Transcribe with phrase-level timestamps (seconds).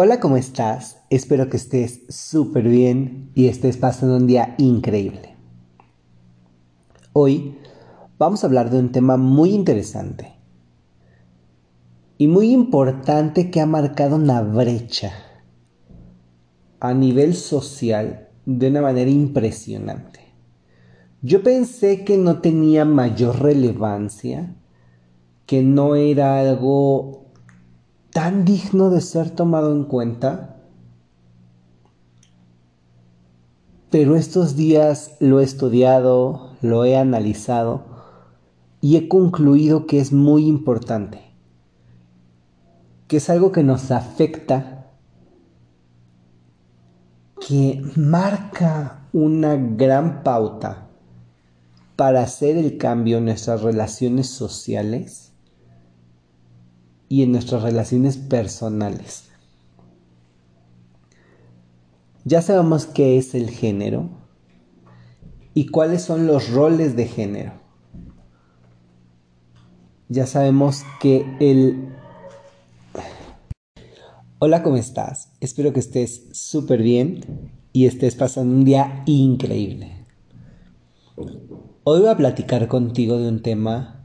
[0.00, 1.02] Hola, ¿cómo estás?
[1.10, 5.34] Espero que estés súper bien y estés pasando un día increíble.
[7.12, 7.58] Hoy
[8.16, 10.36] vamos a hablar de un tema muy interesante
[12.16, 15.14] y muy importante que ha marcado una brecha
[16.78, 20.20] a nivel social de una manera impresionante.
[21.22, 24.54] Yo pensé que no tenía mayor relevancia,
[25.44, 27.27] que no era algo
[28.12, 30.56] tan digno de ser tomado en cuenta.
[33.90, 37.84] Pero estos días lo he estudiado, lo he analizado
[38.80, 41.20] y he concluido que es muy importante,
[43.06, 44.92] que es algo que nos afecta,
[47.46, 50.88] que marca una gran pauta
[51.96, 55.27] para hacer el cambio en nuestras relaciones sociales
[57.08, 59.24] y en nuestras relaciones personales.
[62.24, 64.10] Ya sabemos qué es el género
[65.54, 67.52] y cuáles son los roles de género.
[70.08, 71.94] Ya sabemos que el...
[74.38, 75.32] Hola, ¿cómo estás?
[75.40, 80.06] Espero que estés súper bien y estés pasando un día increíble.
[81.16, 83.97] Hoy voy a platicar contigo de un tema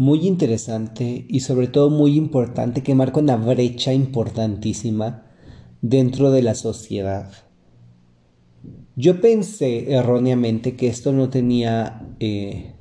[0.00, 5.26] muy interesante y sobre todo muy importante que marca una brecha importantísima
[5.82, 7.30] dentro de la sociedad.
[8.96, 12.72] Yo pensé erróneamente que esto no tenía eh,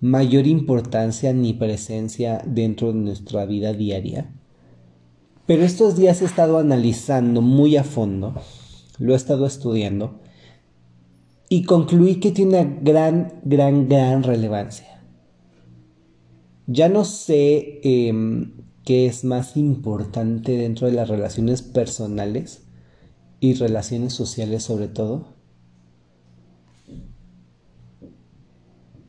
[0.00, 4.32] mayor importancia ni presencia dentro de nuestra vida diaria,
[5.44, 8.40] pero estos días he estado analizando muy a fondo,
[8.98, 10.18] lo he estado estudiando
[11.50, 14.95] y concluí que tiene una gran, gran, gran relevancia.
[16.66, 18.52] Ya no sé em,
[18.84, 22.62] qué es más importante dentro de las relaciones personales
[23.40, 25.36] y relaciones sociales sobre todo.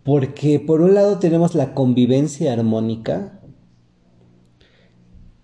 [0.04, 3.42] Porque por un lado tenemos la convivencia armónica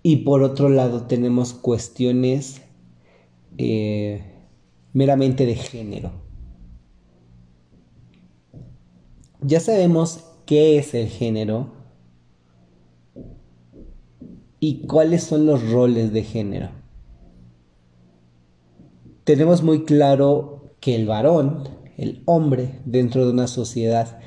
[0.02, 2.62] y por otro lado tenemos cuestiones
[3.58, 4.22] eh,
[4.92, 6.12] meramente de género.
[9.40, 11.83] Ya sabemos qué es el género,
[14.66, 16.70] y cuáles son los roles de género.
[19.24, 24.20] Tenemos muy claro que el varón, el hombre dentro de una sociedad,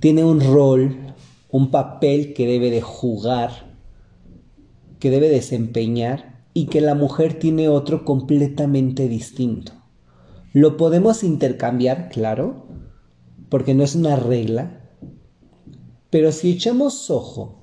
[0.00, 1.14] tiene un rol,
[1.50, 3.76] un papel que debe de jugar,
[4.98, 9.72] que debe desempeñar y que la mujer tiene otro completamente distinto.
[10.54, 12.66] Lo podemos intercambiar, claro,
[13.50, 14.88] porque no es una regla,
[16.08, 17.61] pero si echamos ojo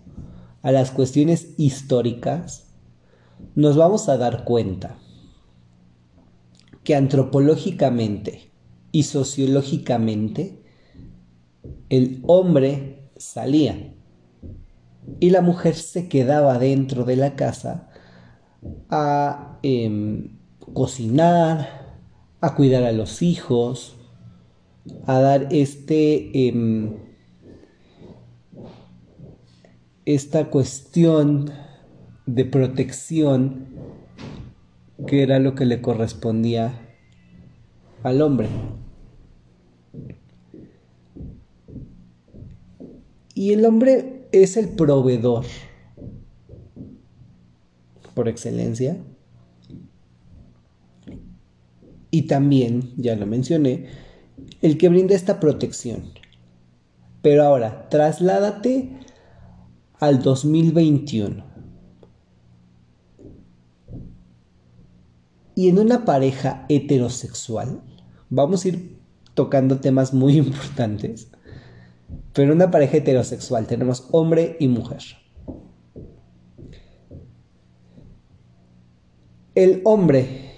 [0.62, 2.68] a las cuestiones históricas,
[3.56, 4.98] nos vamos a dar cuenta
[6.84, 8.52] que antropológicamente
[8.92, 10.64] y sociológicamente
[11.90, 13.94] el hombre salía
[15.20, 17.90] y la mujer se quedaba dentro de la casa
[18.90, 20.38] a em,
[20.74, 21.98] cocinar,
[22.42, 23.98] a cuidar a los hijos,
[25.06, 27.09] a dar este em,
[30.16, 31.52] esta cuestión
[32.26, 33.68] de protección
[35.06, 36.74] que era lo que le correspondía
[38.02, 38.48] al hombre.
[43.36, 45.46] Y el hombre es el proveedor
[48.16, 48.98] por excelencia.
[52.10, 53.86] Y también, ya lo mencioné,
[54.64, 56.06] el que brinda esta protección.
[57.22, 58.98] Pero ahora, trasládate
[60.00, 61.44] al 2021.
[65.56, 67.82] Y en una pareja heterosexual,
[68.30, 68.98] vamos a ir
[69.34, 71.30] tocando temas muy importantes,
[72.34, 75.02] pero en una pareja heterosexual tenemos hombre y mujer.
[79.54, 80.54] El hombre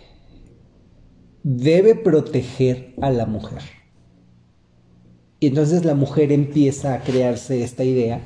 [1.41, 3.63] debe proteger a la mujer.
[5.39, 8.21] Y entonces la mujer empieza a crearse esta idea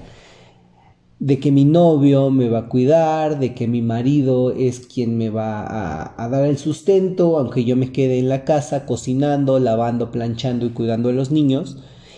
[1.19, 5.29] de que mi novio me va a cuidar, de que mi marido es quien me
[5.29, 10.65] va a, dar el sustento, aunque yo me quede en la casa cocinando, lavando, planchando
[10.65, 11.77] y cuidando de los niños,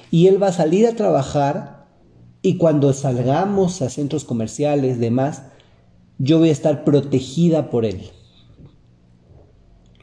[0.10, 1.86] y él va a salir a trabajar
[2.42, 5.44] y cuando salgamos a centros comerciales, demás,
[6.18, 8.02] yo voy a estar protegida por él.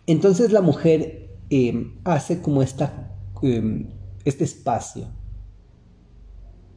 [0.06, 3.12] Entonces la mujer em, hace como esta,
[3.42, 3.88] em,
[4.24, 5.06] este espacio,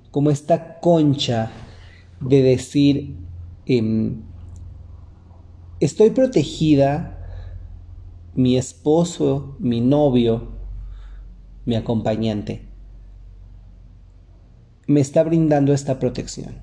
[0.09, 1.51] como esta concha
[2.21, 3.15] de decir,
[3.65, 4.21] em,
[5.79, 7.13] estoy protegida,
[8.33, 10.49] mi esposo, mi novio,
[11.65, 12.61] mi acompañante,
[14.87, 16.59] me está brindando esta protección.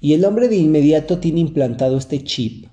[0.00, 2.66] Y el hombre de inmediato tiene implantado este chip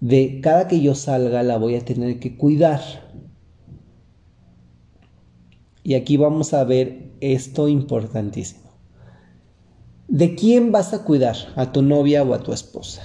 [0.00, 2.80] de cada que yo salga la voy a tener que cuidar.
[5.82, 8.65] Y aquí vamos a ver esto importantísimo.
[10.08, 11.36] ¿De quién vas a cuidar?
[11.56, 13.02] ¿A tu novia o a tu esposa?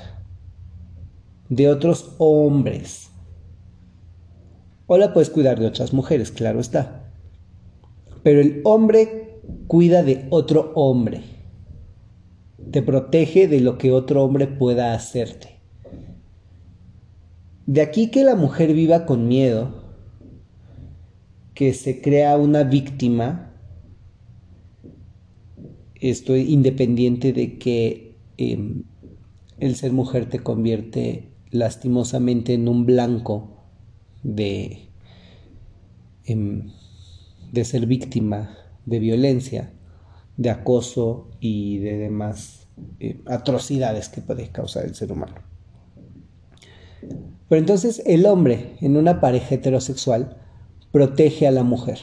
[1.49, 3.09] De otros hombres.
[4.85, 7.11] O la puedes cuidar de otras mujeres, claro está.
[8.21, 11.23] Pero el hombre cuida de otro hombre.
[12.71, 15.59] Te protege de lo que otro hombre pueda hacerte.
[17.65, 19.81] De aquí que la mujer viva con miedo,
[21.55, 23.50] que se crea una víctima,
[26.01, 28.83] estoy independiente de que em,
[29.59, 33.57] el ser mujer te convierte lastimosamente en un blanco
[34.23, 34.89] de,
[36.25, 36.71] em,
[37.51, 39.71] de ser víctima de violencia,
[40.37, 42.67] de acoso y de demás
[42.99, 45.35] eh, atrocidades que puede causar el ser humano.
[47.47, 50.37] Pero entonces el hombre en una pareja heterosexual
[50.91, 51.99] protege a la mujer.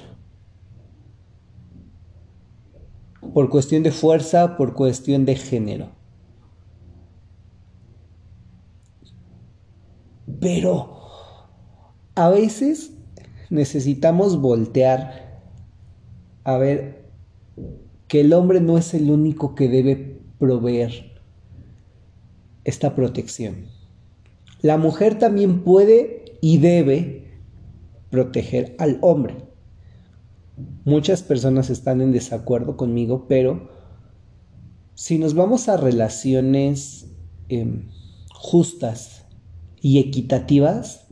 [3.39, 5.93] Por cuestión de fuerza, por cuestión de género.
[10.41, 10.97] Pero
[12.17, 12.95] a veces
[13.49, 15.41] necesitamos voltear
[16.43, 17.05] a ver
[18.09, 21.13] que el hombre no es el único que debe proveer
[22.65, 23.67] esta protección.
[24.63, 27.39] La mujer también puede y debe
[28.11, 29.48] proteger al hombre.
[30.85, 33.71] Muchas personas están en desacuerdo conmigo, pero
[34.95, 37.07] si nos vamos a relaciones
[37.49, 37.89] em,
[38.33, 39.27] justas
[39.81, 41.07] y equitativas,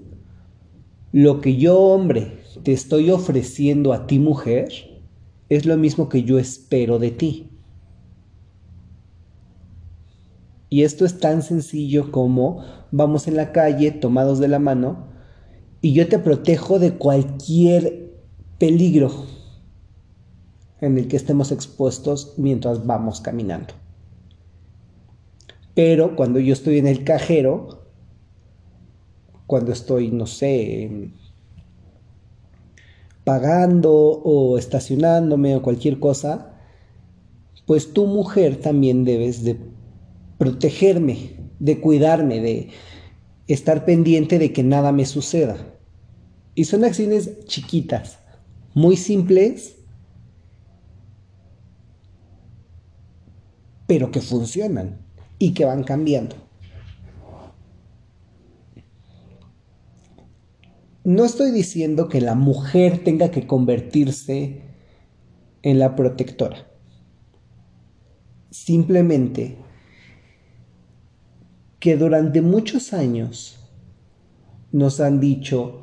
[1.12, 4.68] lo que yo hombre te estoy ofreciendo a ti mujer
[5.48, 7.50] es lo mismo que yo espero de ti.
[10.68, 15.06] Y esto es tan sencillo como vamos en la calle tomados de la mano
[15.80, 18.10] y yo te protejo de cualquier
[18.58, 19.35] peligro
[20.80, 23.74] en el que estemos expuestos mientras vamos caminando.
[25.74, 27.82] Pero cuando yo estoy en el cajero,
[29.46, 31.10] cuando estoy, no sé,
[33.24, 36.54] pagando o estacionándome o cualquier cosa,
[37.66, 39.58] pues tu mujer también debes de
[40.38, 42.68] protegerme, de cuidarme, de
[43.48, 45.56] estar pendiente de que nada me suceda.
[46.54, 48.18] Y son acciones chiquitas,
[48.74, 49.75] muy simples,
[53.86, 54.98] pero que funcionan
[55.38, 56.36] y que van cambiando.
[61.04, 64.62] No estoy diciendo que la mujer tenga que convertirse
[65.62, 66.66] en la protectora.
[68.50, 69.58] Simplemente
[71.78, 73.60] que durante muchos años
[74.72, 75.82] nos han dicho,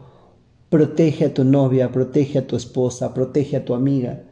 [0.70, 4.24] protege a tu novia, protege a tu esposa, protege a tu amiga.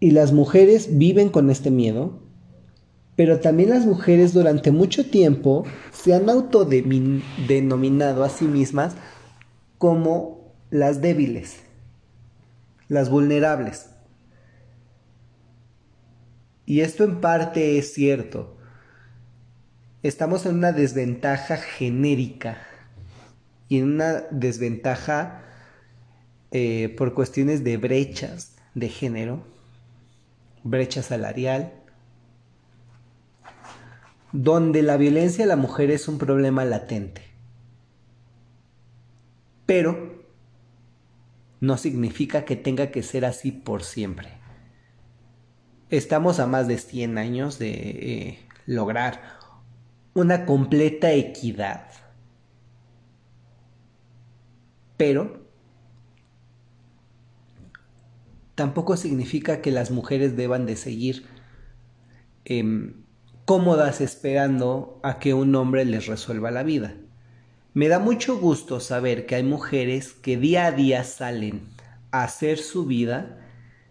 [0.00, 2.18] Y las mujeres viven con este miedo,
[3.16, 8.96] pero también las mujeres durante mucho tiempo se han autodenominado a sí mismas
[9.78, 11.58] como las débiles,
[12.88, 13.90] las vulnerables.
[16.66, 18.56] Y esto en parte es cierto
[20.02, 22.58] estamos en una desventaja genérica
[23.68, 25.44] y en una desventaja
[26.52, 29.44] eh, por cuestiones de brechas de género,
[30.62, 31.72] brecha salarial,
[34.32, 37.22] donde la violencia a la mujer es un problema latente.
[39.66, 40.24] Pero
[41.60, 44.28] no significa que tenga que ser así por siempre.
[45.90, 49.22] Estamos a más de 100 años de eh, lograr
[50.14, 51.88] una completa equidad.
[54.96, 55.39] Pero
[58.60, 61.24] tampoco significa que las mujeres deban de seguir
[62.44, 63.06] em,
[63.46, 66.94] cómodas esperando a que un hombre les resuelva la vida.
[67.72, 71.68] Me da mucho gusto saber que hay mujeres que día a día salen
[72.10, 73.38] a hacer su vida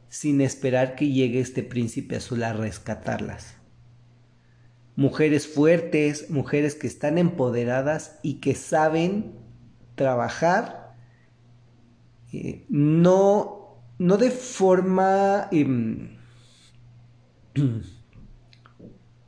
[0.08, 3.56] sin esperar que llegue este príncipe azul a rescatarlas
[4.96, 9.34] mujeres fuertes, mujeres que están empoderadas y que saben
[9.96, 10.94] trabajar,
[12.34, 13.59] eh, no,
[14.00, 16.18] no de forma em,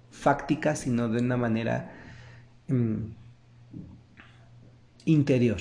[0.10, 1.92] fáctica, sino de una manera
[2.68, 3.12] mm,
[5.06, 5.60] interior.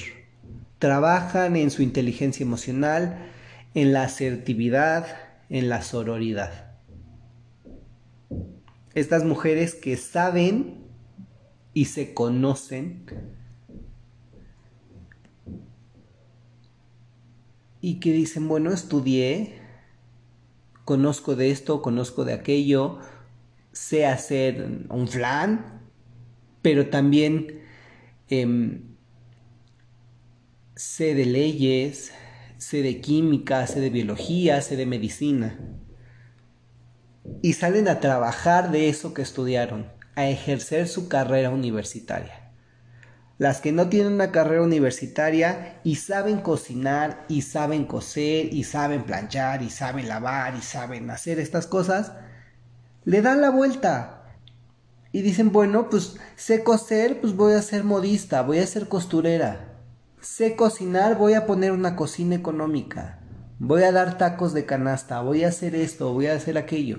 [0.79, 3.19] Trabajan en su inteligencia emocional,
[3.75, 5.07] en la asertividad,
[5.49, 6.71] en la sororidad.
[8.95, 10.85] Estas mujeres que saben
[11.75, 13.05] y se conocen
[17.81, 19.59] y que dicen, bueno, estudié,
[20.85, 22.99] conozco de esto, conozco de aquello,
[23.73, 25.81] sé hacer un flan,
[26.63, 27.63] pero también
[28.29, 28.97] em,
[30.77, 32.13] sé de leyes,
[32.59, 35.59] sé de química, sé de biología, sé de medicina.
[37.43, 42.40] Y salen a trabajar de eso que estudiaron, a ejercer su carrera universitaria.
[43.41, 49.05] Las que no tienen una carrera universitaria y saben cocinar y saben coser y saben
[49.05, 52.13] planchar y saben lavar y saben hacer estas cosas,
[53.05, 54.25] le dan la vuelta
[55.11, 59.79] y dicen, bueno, pues sé coser, pues voy a ser modista, voy a ser costurera.
[60.21, 63.21] Sé cocinar, voy a poner una cocina económica.
[63.59, 66.99] Voy a dar tacos de canasta, voy a hacer esto, voy a hacer aquello.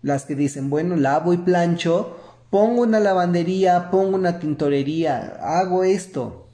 [0.00, 6.48] Las que dicen, bueno, lavo y plancho, pongo una lavandería, pongo una tintorería, hago esto.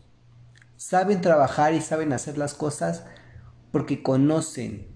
[0.77, 3.05] Saben trabajar y saben hacer las cosas
[3.71, 4.87] porque conocen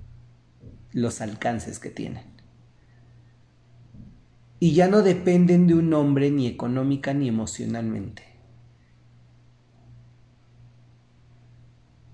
[0.92, 2.24] los alcances que tienen.
[4.58, 8.24] Y ya no dependen de un hombre ni económica ni emocionalmente.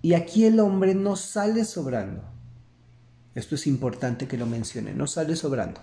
[0.02, 2.24] Y aquí el hombre no sale sobrando.
[3.36, 5.80] Esto es importante que lo mencione, no sale sobrando.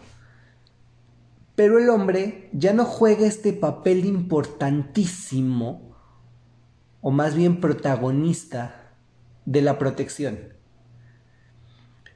[1.60, 5.94] Pero el hombre ya no juega este papel importantísimo,
[7.02, 8.94] o más bien protagonista,
[9.44, 10.54] de la protección.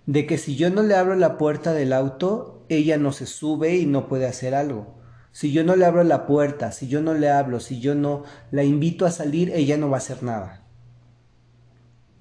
[0.05, 3.75] De que si yo no le abro la puerta del auto, ella no se sube
[3.75, 4.95] y no puede hacer algo.
[5.33, 8.23] Si yo no le abro la puerta, si yo no le hablo, si yo no
[8.49, 10.63] la invito a salir, ella no va a hacer nada.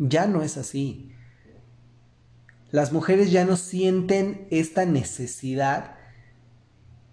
[0.00, 1.12] Ya no es así.
[2.72, 6.01] Las mujeres ya no sienten esta necesidad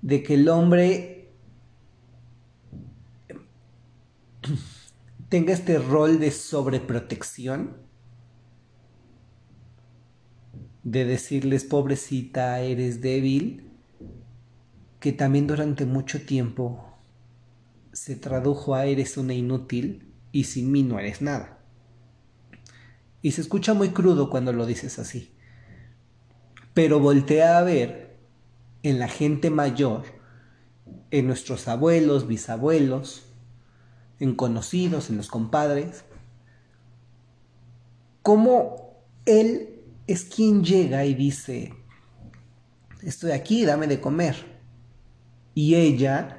[0.02, 1.32] de que el hombre
[5.30, 7.78] tenga este rol de sobreprotección,
[10.84, 13.70] de decirles, pobrecita, eres débil,
[15.00, 16.86] que también durante mucho tiempo
[17.94, 21.60] se tradujo a eres una inútil y sin mí no eres nada.
[23.22, 25.34] Y se escucha muy crudo cuando lo dices así.
[26.74, 28.09] Pero voltea a ver
[28.84, 30.04] en la gente mayor,
[31.12, 33.24] en nuestros abuelos, bisabuelos,
[34.20, 36.04] en conocidos, en los compadres,
[38.22, 39.70] cómo él
[40.08, 41.74] es quien llega y dice,
[43.02, 44.60] estoy aquí, dame de comer.
[45.56, 46.38] Y ella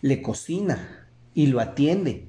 [0.00, 2.28] le cocina y lo atiende.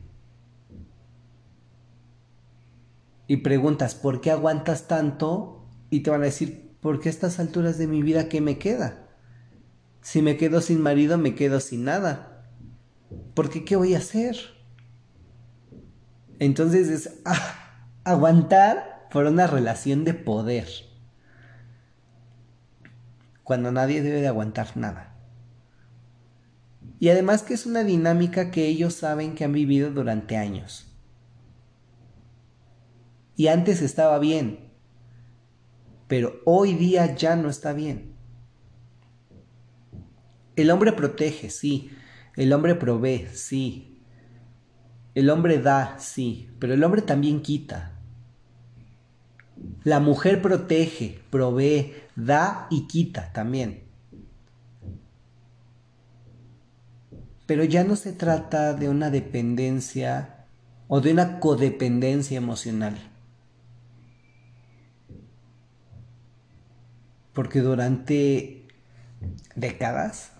[3.27, 5.65] Y preguntas, ¿por qué aguantas tanto?
[5.89, 8.59] Y te van a decir, ¿por qué a estas alturas de mi vida qué me
[8.59, 9.04] queda?
[10.05, 12.45] Si me quedo sin marido, me quedo sin nada.
[13.33, 14.37] Porque ¿qué voy a hacer?
[16.37, 20.67] Entonces es ah, aguantar por una relación de poder.
[23.43, 25.15] Cuando nadie debe de aguantar nada.
[26.99, 30.85] Y además que es una dinámica que ellos saben que han vivido durante años.
[33.35, 34.71] Y antes estaba bien.
[36.07, 38.14] Pero hoy día ya no está bien.
[40.55, 41.91] El hombre protege, sí.
[42.35, 43.99] El hombre provee, sí.
[45.13, 46.49] El hombre da, sí.
[46.59, 47.91] Pero el hombre también quita.
[49.83, 53.83] La mujer protege, provee, da y quita también.
[57.45, 60.45] Pero ya no se trata de una dependencia
[60.87, 62.97] o de una codependencia emocional.
[67.33, 68.67] Porque durante
[69.55, 70.34] décadas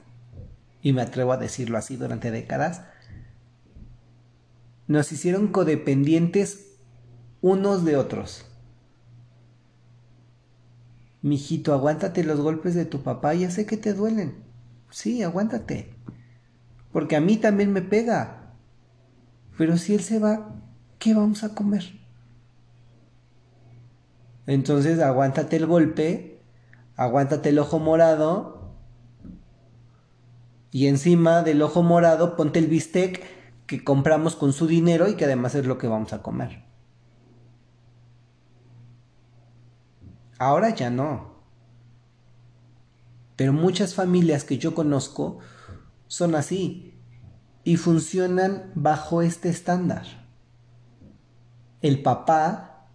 [0.85, 2.83] y me atrevo a decirlo así durante décadas,
[4.85, 6.77] nos hicieron codependientes
[7.41, 8.45] unos de otros.
[11.23, 14.43] Mijito, aguántate los golpes de tu papá, ya sé que te duelen.
[14.91, 15.95] Sí, aguántate.
[16.91, 18.53] Porque a mí también me pega.
[19.57, 20.53] Pero si él se va,
[20.99, 21.99] ¿qué vamos a comer?
[24.45, 26.43] Entonces aguántate el golpe,
[26.95, 28.55] aguántate el ojo morado
[30.75, 33.23] y encima del ojo morado ponte el bistec
[33.65, 36.65] que compramos con su dinero y que además es lo que vamos a comer.
[40.37, 41.35] Ahora ya no.
[43.37, 45.39] Pero muchas familias que yo conozco
[46.07, 46.99] son así
[47.63, 50.27] y funcionan bajo este estándar.
[51.81, 52.89] El papá,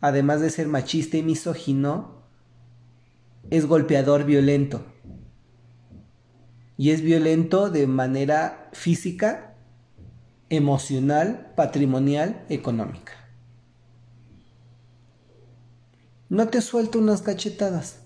[0.00, 2.22] además de ser machista y misógino,
[3.50, 4.93] es golpeador violento.
[6.76, 9.54] Y es violento de manera física,
[10.48, 13.12] emocional, patrimonial, económica.
[16.28, 18.00] No te suelto unas cachetadas,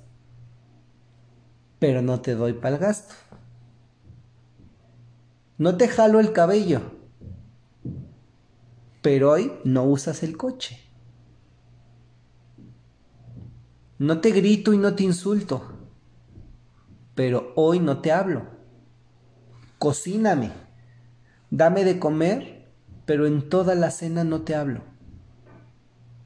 [1.78, 3.14] pero no te doy para el gasto.
[5.56, 6.82] No te jalo el cabello,
[9.02, 10.78] pero hoy no usas el coche.
[13.98, 15.62] No te grito y no te insulto,
[17.14, 18.57] pero hoy no te hablo.
[19.78, 20.50] Cocíname,
[21.50, 22.68] dame de comer,
[23.06, 24.82] pero en toda la cena no te hablo.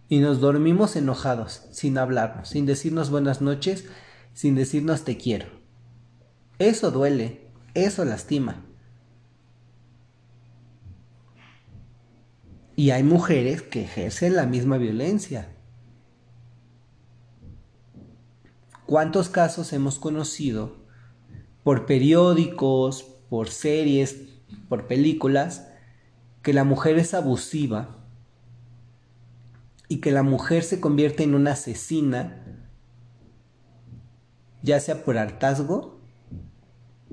[0.09, 3.85] Y nos dormimos enojados, sin hablarnos, sin decirnos buenas noches,
[4.33, 5.47] sin decirnos te quiero.
[6.59, 8.65] Eso duele, eso lastima.
[12.75, 15.55] Y hay mujeres que ejercen la misma violencia.
[18.87, 20.83] ¿Cuántos casos hemos conocido
[21.63, 24.17] por periódicos, por series,
[24.69, 25.67] por películas,
[26.43, 28.05] que la mujer es abusiva
[29.89, 32.69] y que la mujer se convierte en una asesina,
[34.61, 35.99] ya sea por hartazgo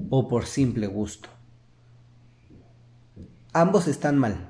[0.10, 1.30] o por simple gusto?
[3.54, 4.50] Ambos están mal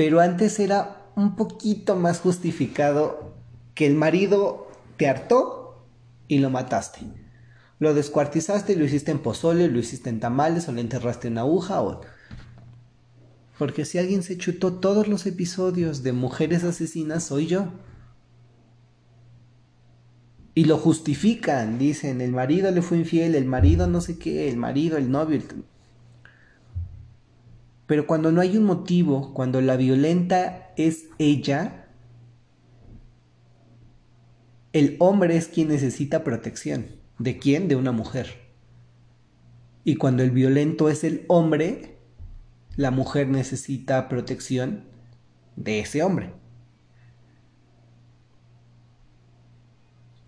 [0.00, 3.34] pero antes era un poquito más justificado
[3.74, 5.84] que el marido te hartó
[6.26, 7.19] y lo mataste.
[7.80, 11.32] Lo descuartizaste y lo hiciste en pozole, lo hiciste en tamales o le enterraste en
[11.32, 12.02] una aguja o...
[13.58, 17.72] Porque si alguien se chutó todos los episodios de mujeres asesinas, soy yo.
[20.54, 24.58] Y lo justifican, dicen, el marido le fue infiel, el marido no sé qué, el
[24.58, 25.40] marido, el novio.
[27.86, 31.88] Pero cuando no hay un motivo, cuando la violenta es ella,
[34.74, 36.99] el hombre es quien necesita protección.
[37.20, 37.68] ¿De quién?
[37.68, 38.48] De una mujer.
[39.84, 41.98] Y cuando el violento es el hombre,
[42.76, 44.84] la mujer necesita protección
[45.54, 46.32] de ese hombre.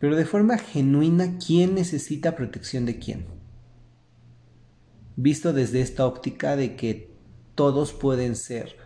[0.01, 3.25] Pero de forma genuina, ¿quién necesita protección de quién?
[5.17, 7.11] Visto desde esta óptica de que
[7.55, 8.77] todos pueden ser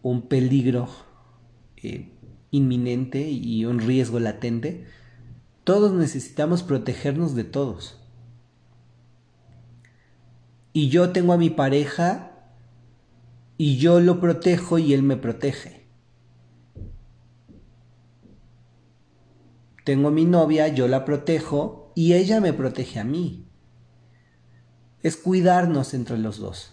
[0.00, 0.88] un peligro
[1.76, 2.08] eh,
[2.50, 4.86] inminente y un riesgo latente,
[5.64, 7.98] todos necesitamos protegernos de todos.
[10.72, 12.32] Y yo tengo a mi pareja
[13.58, 15.86] y yo lo protejo y él me protege.
[19.84, 23.46] Tengo a mi novia, yo la protejo y ella me protege a mí.
[25.02, 26.72] Es cuidarnos entre los dos.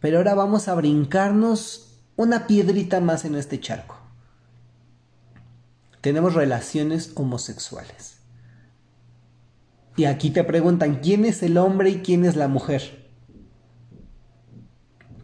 [0.00, 4.03] Pero ahora vamos a brincarnos una piedrita más en este charco.
[6.04, 8.18] Tenemos relaciones homosexuales.
[9.96, 13.10] Y aquí te preguntan, ¿quién es el hombre y quién es la mujer?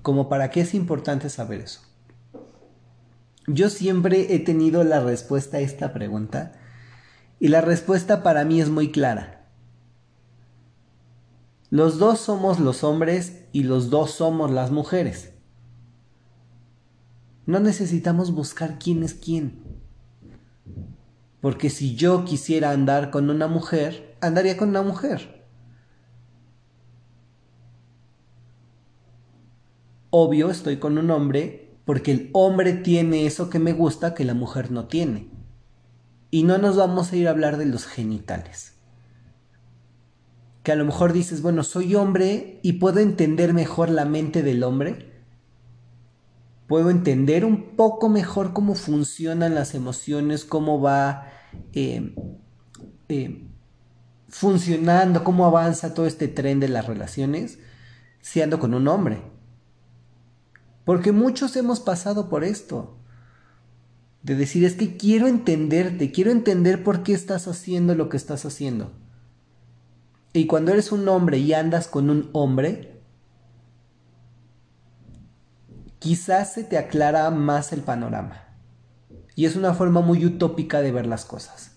[0.01, 1.83] Como para qué es importante saber eso.
[3.47, 6.53] Yo siempre he tenido la respuesta a esta pregunta
[7.39, 9.51] y la respuesta para mí es muy clara.
[11.69, 15.35] Los dos somos los hombres y los dos somos las mujeres.
[17.45, 19.80] No necesitamos buscar quién es quién.
[21.41, 25.45] Porque si yo quisiera andar con una mujer, andaría con una mujer.
[30.11, 34.35] Obvio, estoy con un hombre porque el hombre tiene eso que me gusta que la
[34.35, 35.29] mujer no tiene.
[36.31, 38.81] Y no nos vamos a ir a hablar de los genitales
[40.63, 44.63] que a lo mejor dices, bueno, soy hombre y puedo entender mejor la mente del
[44.63, 45.10] hombre.
[46.71, 51.27] Puedo entender un poco mejor cómo funcionan las emociones, cómo va
[51.73, 52.15] eh,
[53.09, 53.45] eh,
[54.29, 57.59] funcionando, cómo avanza todo este tren de las relaciones
[58.21, 59.21] si ando con un hombre.
[60.85, 62.97] Porque muchos hemos pasado por esto.
[64.23, 68.45] De decir, es que quiero entenderte, quiero entender por qué estás haciendo lo que estás
[68.45, 68.93] haciendo.
[70.33, 73.00] Y cuando eres un hombre y andas con un hombre,
[76.01, 78.43] quizás se te aclara más el panorama.
[79.37, 81.77] Y es una forma muy utópica de ver las cosas.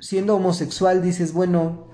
[0.00, 1.86] Siendo homosexual dices, bueno,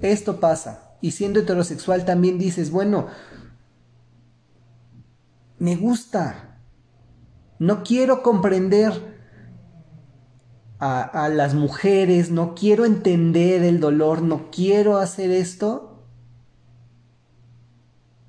[0.00, 0.96] esto pasa.
[1.02, 3.08] Y siendo heterosexual también dices, bueno,
[5.58, 6.58] me gusta.
[7.58, 9.14] No quiero comprender
[10.78, 15.93] a, las mujeres, no quiero entender el dolor, no quiero hacer esto,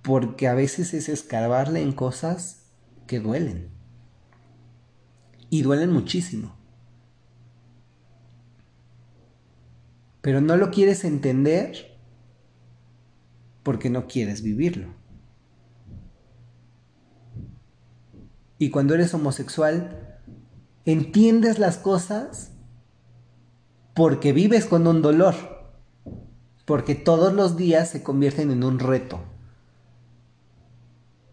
[0.06, 2.68] porque a veces es escarbarle en cosas
[3.08, 3.72] que duelen.
[5.50, 6.56] Y duelen muchísimo.
[10.22, 11.98] Pero no lo quieres entender
[13.64, 14.90] porque no quieres vivirlo.
[18.60, 20.20] Y cuando eres homosexual,
[20.86, 22.52] entiendes las cosas
[23.96, 25.34] porque vives con un dolor,
[26.66, 29.35] porque todos los días se convierten en un reto.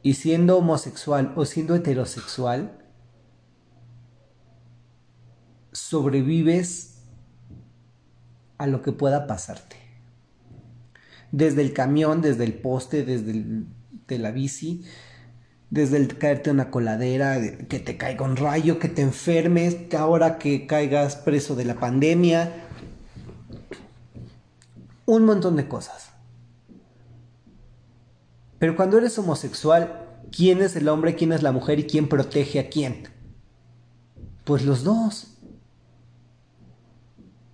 [0.03, 2.79] Y siendo homosexual o siendo heterosexual,
[5.73, 7.03] sobrevives
[8.59, 9.77] a lo que pueda pasarte.
[11.31, 13.65] Desde el camión, desde el poste, desde
[14.07, 14.85] de la bici,
[15.71, 20.38] desde el caerte una coladera, que te caiga un rayo, que te enfermes, que ahora
[20.38, 22.53] que caigas preso de la pandemia,
[25.07, 26.12] un montón de cosas.
[28.62, 32.61] Pero cuando eres homosexual, ¿quién es el hombre, quién es la mujer y quién protege
[32.61, 33.09] a quién?
[34.44, 35.37] Pues los dos.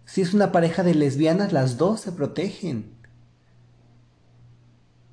[0.05, 2.93] Si es una pareja de lesbianas, las dos se protegen.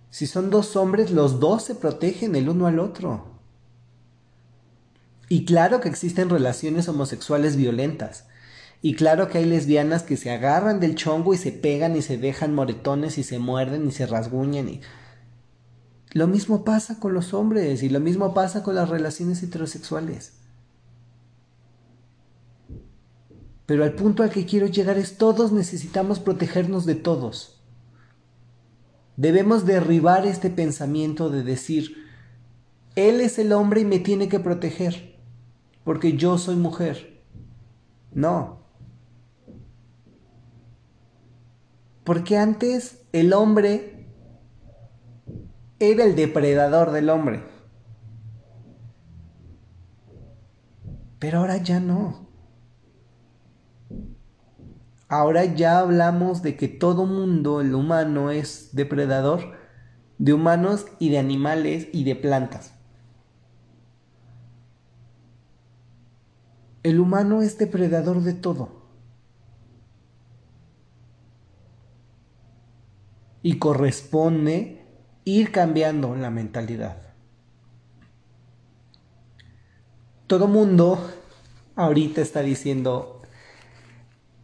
[0.10, 3.40] Si son dos hombres, los dos se protegen el uno al otro.
[5.30, 8.26] Y claro que existen relaciones homosexuales violentas.
[8.82, 12.18] Y claro que hay lesbianas que se agarran del chongo y se pegan y se
[12.18, 14.68] dejan moretones y se muerden y se rasguñan.
[14.68, 14.82] Y...
[16.14, 20.34] Lo mismo pasa con los hombres y lo mismo pasa con las relaciones heterosexuales.
[23.66, 27.62] Pero al punto al que quiero llegar es todos necesitamos protegernos de todos.
[29.18, 31.96] Debemos derribar este pensamiento de decir,
[32.96, 35.16] Él es el hombre y me tiene que proteger,
[35.84, 37.24] porque yo soy mujer.
[38.14, 38.60] No.
[42.04, 43.95] Porque antes el hombre
[45.80, 47.44] era el depredador del hombre.
[51.20, 52.28] Pero ahora ya no.
[55.08, 59.54] Ahora ya hablamos de que todo mundo, el humano, es depredador
[60.18, 62.74] de humanos y de animales y de plantas.
[66.84, 68.84] El humano es depredador de todo.
[73.42, 74.85] Y corresponde
[75.26, 76.98] ir cambiando la mentalidad.
[80.28, 81.12] Todo mundo
[81.76, 83.22] ahorita está diciendo,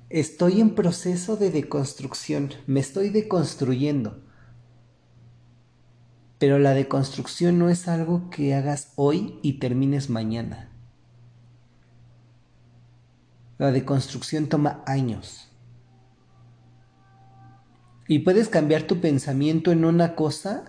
[0.09, 4.21] Estoy en proceso de deconstrucción, me estoy deconstruyendo.
[6.37, 10.69] Pero la deconstrucción no es algo que hagas hoy y termines mañana.
[13.57, 15.50] La deconstrucción toma años.
[18.11, 20.65] Y puedes cambiar tu pensamiento en una cosa,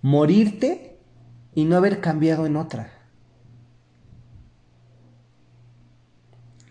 [0.00, 0.98] morirte
[1.54, 2.90] y no haber cambiado en otra.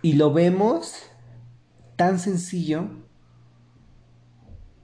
[0.01, 1.03] Y lo vemos
[1.97, 2.89] tan sencillo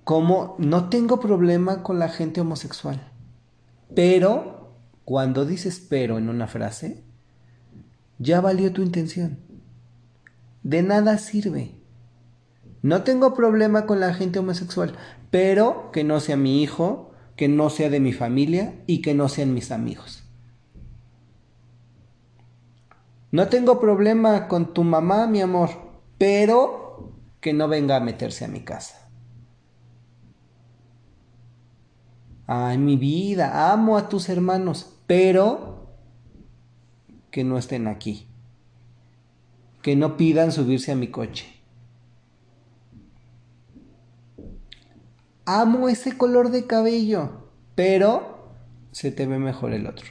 [0.03, 3.11] como no tengo problema con la gente homosexual.
[3.95, 7.03] Pero, cuando dices pero en una frase,
[8.19, 9.39] ya valió tu intención.
[10.61, 11.82] De nada sirve.
[12.83, 14.93] No tengo problema con la gente homosexual,
[15.31, 19.29] pero que no sea mi hijo, que no sea de mi familia y que no
[19.29, 20.25] sean mis amigos.
[23.31, 25.69] No tengo problema con tu mamá, mi amor,
[26.17, 29.09] pero que no venga a meterse a mi casa.
[32.47, 35.87] Ay, mi vida, amo a tus hermanos, pero
[37.31, 38.27] que no estén aquí.
[39.81, 41.52] Que no pidan subirse a mi coche.
[45.45, 48.53] Amo ese color de cabello, pero
[48.91, 50.05] se te ve mejor el otro.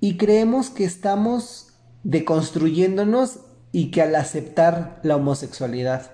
[0.00, 1.72] Y creemos que estamos
[2.02, 3.40] deconstruyéndonos
[3.72, 6.12] y que al aceptar la homosexualidad,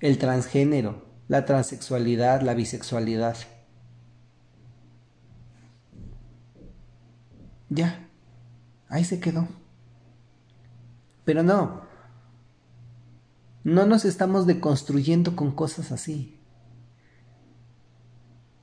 [0.00, 3.36] el transgénero, la transexualidad, la bisexualidad,
[7.68, 8.08] ya,
[8.88, 9.48] ahí se quedó.
[11.24, 11.82] Pero no,
[13.64, 16.38] no nos estamos deconstruyendo con cosas así.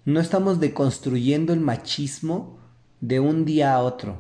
[0.05, 2.59] No estamos deconstruyendo el machismo
[3.01, 4.19] de un día a otro.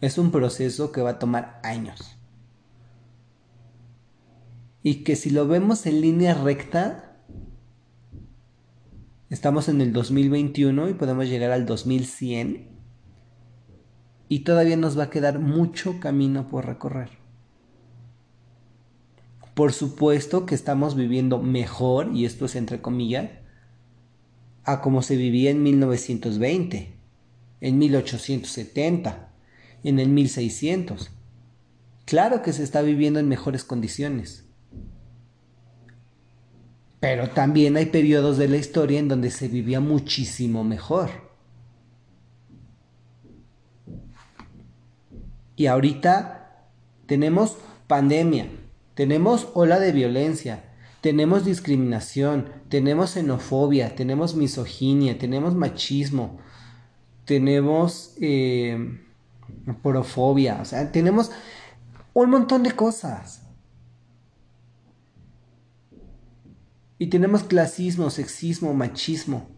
[0.00, 2.16] Es un proceso que va a tomar años.
[4.82, 7.10] Y que si lo vemos en línea recta,
[9.30, 12.66] Estamos en el 2021 y podemos llegar al 2100
[14.28, 17.19] y todavía nos va a quedar mucho camino por recorrer.
[19.54, 23.30] Por supuesto que estamos viviendo mejor, y esto es entre comillas,
[24.64, 26.94] a como se vivía en 1920,
[27.60, 29.32] en 1870,
[29.84, 31.10] en el 1600.
[32.04, 34.44] Claro que se está viviendo en mejores condiciones.
[37.00, 41.30] Pero también hay periodos de la historia en donde se vivía muchísimo mejor.
[45.56, 46.68] Y ahorita
[47.06, 48.48] tenemos pandemia,
[49.00, 50.62] tenemos ola de violencia,
[51.00, 56.38] tenemos discriminación, tenemos xenofobia, tenemos misoginia, tenemos machismo,
[57.24, 59.00] tenemos eh,
[59.80, 61.30] porofobia, o sea, tenemos
[62.12, 63.40] un montón de cosas.
[66.98, 69.48] Y tenemos clasismo, sexismo, machismo,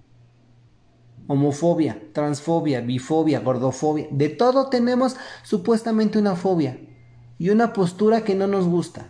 [1.26, 4.07] homofobia, transfobia, bifobia, gordofobia.
[4.12, 6.78] De todo tenemos supuestamente una fobia
[7.40, 9.09] y una postura que no nos gusta.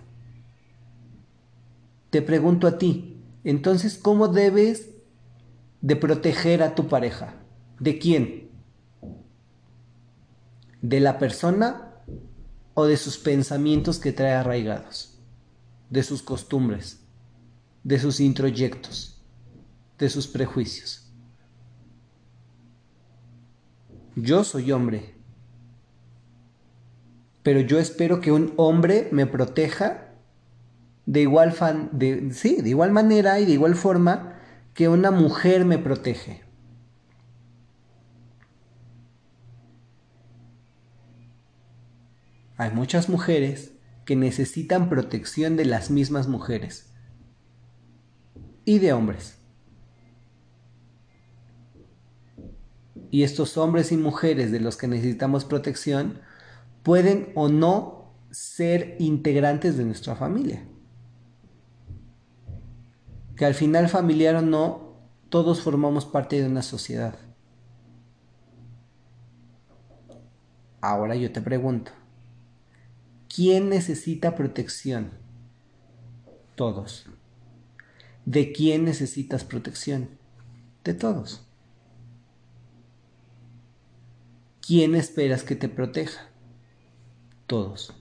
[2.12, 4.90] Te pregunto a ti, entonces, ¿cómo debes
[5.80, 7.34] de proteger a tu pareja?
[7.80, 8.50] ¿De quién?
[10.80, 11.96] ¿De la persona
[12.74, 15.18] o de sus pensamientos que trae arraigados?
[15.90, 17.02] ¿De sus costumbres?
[17.84, 19.20] de sus introyectos,
[19.98, 21.10] de sus prejuicios.
[24.14, 25.14] Yo soy hombre,
[27.42, 30.11] pero yo espero que un hombre me proteja
[31.06, 34.38] de igual, fan, de, sí, de igual manera y de igual forma
[34.74, 36.42] que una mujer me protege.
[42.56, 43.72] Hay muchas mujeres
[44.04, 46.92] que necesitan protección de las mismas mujeres
[48.64, 49.38] y de hombres.
[53.10, 56.20] Y estos hombres y mujeres de los que necesitamos protección
[56.82, 60.64] pueden o no ser integrantes de nuestra familia.
[63.42, 64.94] Que al final familiar o no,
[65.28, 67.16] todos formamos parte de una sociedad.
[70.80, 71.90] Ahora yo te pregunto,
[73.28, 75.10] ¿quién necesita protección?
[76.54, 77.06] Todos.
[78.26, 80.10] ¿De quién necesitas protección?
[80.84, 81.44] De todos.
[84.64, 86.28] ¿Quién esperas que te proteja?
[87.48, 87.92] Todos.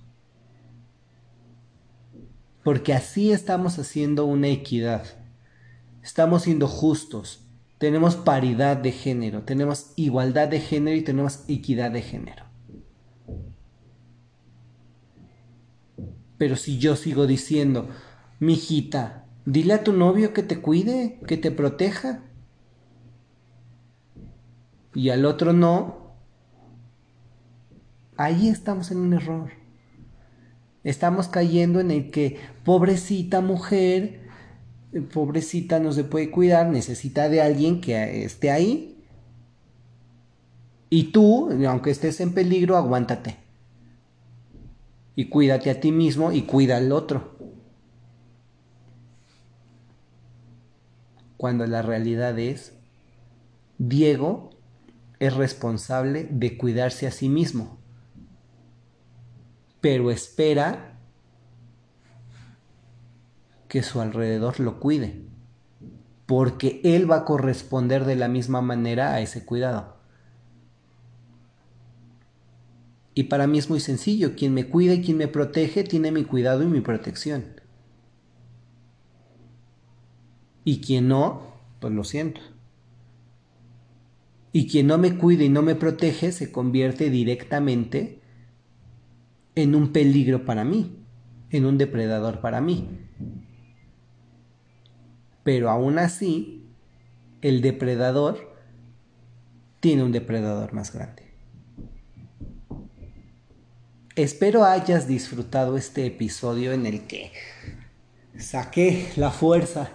[2.63, 5.20] Porque así estamos haciendo una equidad.
[6.03, 7.45] Estamos siendo justos.
[7.77, 12.45] Tenemos paridad de género, tenemos igualdad de género y tenemos equidad de género.
[16.37, 17.89] Pero si yo sigo diciendo,
[18.39, 22.23] mi hijita, Dile a tu novio que te cuide, que te proteja.
[24.93, 26.13] Y al otro no.
[28.17, 29.51] Ahí estamos en un error.
[30.83, 34.20] Estamos cayendo en el que pobrecita mujer,
[35.13, 38.97] pobrecita no se puede cuidar, necesita de alguien que esté ahí.
[40.89, 43.37] Y tú, aunque estés en peligro, aguántate.
[45.15, 47.31] Y cuídate a ti mismo y cuida al otro.
[51.41, 52.73] cuando la realidad es,
[53.79, 54.51] Diego
[55.17, 57.79] es responsable de cuidarse a sí mismo,
[59.81, 60.90] pero espera
[63.71, 65.21] que su alrededor lo cuide,
[66.25, 69.95] porque él va a corresponder de la misma manera a ese cuidado.
[73.13, 76.25] Y para mí es muy sencillo, quien me cuida y quien me protege tiene mi
[76.25, 77.45] cuidado y mi protección.
[80.65, 82.41] Y quien no, pues lo siento.
[84.51, 88.19] Y quien no me cuida y no me protege se convierte directamente
[89.55, 90.97] en un peligro para mí,
[91.51, 93.07] en un depredador para mí.
[95.43, 96.67] Pero aún así,
[97.41, 98.55] el depredador
[99.79, 101.31] tiene un depredador más grande.
[104.15, 107.31] Espero hayas disfrutado este episodio en el que
[108.37, 109.89] saqué la fuerza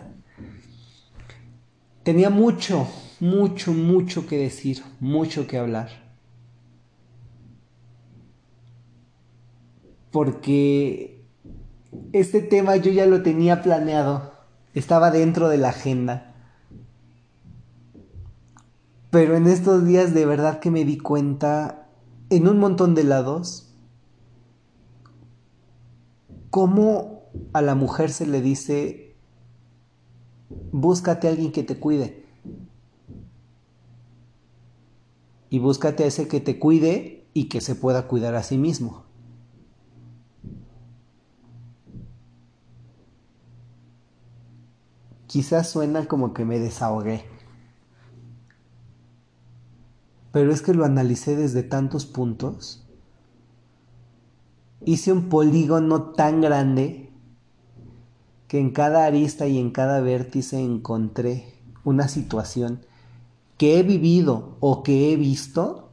[2.06, 2.87] Tenía mucho,
[3.18, 5.88] mucho, mucho que decir, mucho que hablar.
[10.12, 11.24] Porque
[12.12, 14.36] este tema yo ya lo tenía planeado,
[14.79, 16.35] estaba dentro de la agenda.
[19.11, 21.89] Pero en estos días de verdad que me di cuenta
[22.29, 23.75] en un montón de lados
[26.51, 27.23] cómo
[27.55, 29.17] a la mujer se le dice,
[30.73, 32.27] búscate a alguien que te cuide.
[35.49, 39.06] Y búscate a ese que te cuide y que se pueda cuidar a sí mismo.
[45.27, 47.25] Quizás suena como que me desahogué.
[50.33, 52.87] Pero es que lo analicé desde tantos puntos.
[54.85, 57.11] Hice un polígono tan grande
[58.47, 62.81] que en cada arista y en cada vértice encontré una situación
[63.59, 65.91] que he vivido o que he visto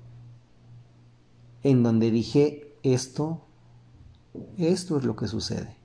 [1.63, 3.45] en donde dije esto,
[4.57, 5.77] esto es lo que sucede.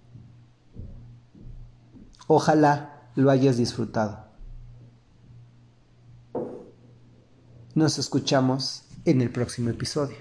[2.26, 4.28] Ojalá lo hayas disfrutado.
[7.74, 10.18] Nos escuchamos en el próximo episodio.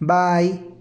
[0.00, 0.77] Bye.